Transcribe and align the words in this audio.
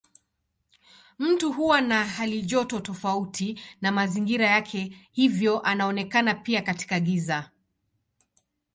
Mtu 1.19 1.53
huwa 1.53 1.81
na 1.81 2.05
halijoto 2.05 2.79
tofauti 2.79 3.59
na 3.81 3.91
mazingira 3.91 4.45
yake 4.47 5.07
hivyo 5.11 5.61
anaonekana 5.61 6.35
pia 6.35 6.61
katika 6.61 6.99
giza. 6.99 7.51